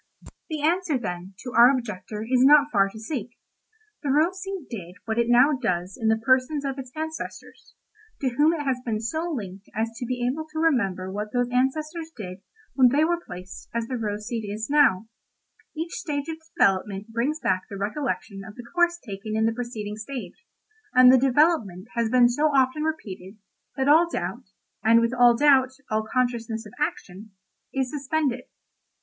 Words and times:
"The 0.49 0.63
answer, 0.63 0.97
then, 0.97 1.35
to 1.43 1.53
our 1.53 1.69
objector 1.69 2.23
is 2.23 2.43
not 2.43 2.71
far 2.71 2.89
to 2.89 2.97
seek. 2.99 3.37
The 4.01 4.09
rose 4.09 4.41
seed 4.41 4.65
did 4.67 4.95
what 5.05 5.19
it 5.19 5.27
now 5.29 5.51
does 5.53 5.95
in 5.95 6.07
the 6.07 6.17
persons 6.17 6.65
of 6.65 6.79
its 6.79 6.91
ancestors—to 6.95 8.29
whom 8.29 8.51
it 8.51 8.63
has 8.63 8.79
been 8.83 8.99
so 8.99 9.29
linked 9.29 9.69
as 9.75 9.91
to 9.97 10.07
be 10.07 10.25
able 10.27 10.47
to 10.51 10.59
remember 10.59 11.11
what 11.11 11.31
those 11.33 11.49
ancestors 11.51 12.09
did 12.17 12.39
when 12.73 12.89
they 12.89 13.03
were 13.05 13.21
placed 13.23 13.69
as 13.75 13.85
the 13.85 13.95
rose 13.95 14.25
seed 14.25 14.43
now 14.71 15.01
is. 15.75 15.83
Each 15.85 15.91
stage 15.93 16.27
of 16.29 16.37
development 16.57 17.09
brings 17.09 17.39
back 17.39 17.69
the 17.69 17.77
recollection 17.77 18.41
of 18.43 18.55
the 18.55 18.65
course 18.73 18.97
taken 18.97 19.35
in 19.37 19.45
the 19.45 19.53
preceding 19.53 19.97
stage, 19.97 20.47
and 20.95 21.11
the 21.13 21.19
development 21.29 21.89
has 21.93 22.09
been 22.09 22.27
so 22.27 22.45
often 22.47 22.81
repeated, 22.81 23.37
that 23.75 23.87
all 23.87 24.09
doubt—and 24.09 24.99
with 24.99 25.13
all 25.13 25.37
doubt, 25.37 25.73
all 25.91 26.07
consciousness 26.11 26.65
of 26.65 26.73
action—is 26.79 27.91
suspended. 27.91 28.45